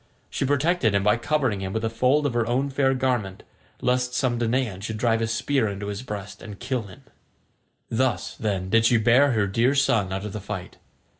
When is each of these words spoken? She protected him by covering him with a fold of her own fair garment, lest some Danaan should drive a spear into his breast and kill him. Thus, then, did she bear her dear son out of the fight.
She 0.31 0.45
protected 0.45 0.95
him 0.95 1.03
by 1.03 1.17
covering 1.17 1.59
him 1.61 1.73
with 1.73 1.85
a 1.85 1.89
fold 1.91 2.25
of 2.25 2.33
her 2.33 2.47
own 2.47 2.71
fair 2.71 2.95
garment, 2.95 3.43
lest 3.81 4.15
some 4.15 4.39
Danaan 4.39 4.81
should 4.81 4.97
drive 4.97 5.21
a 5.21 5.27
spear 5.27 5.67
into 5.67 5.89
his 5.89 6.01
breast 6.01 6.41
and 6.41 6.59
kill 6.59 6.87
him. 6.87 7.03
Thus, 7.87 8.35
then, 8.35 8.71
did 8.71 8.85
she 8.87 8.97
bear 8.97 9.33
her 9.33 9.45
dear 9.45 9.75
son 9.75 10.11
out 10.11 10.25
of 10.25 10.33
the 10.33 10.41
fight. 10.41 10.79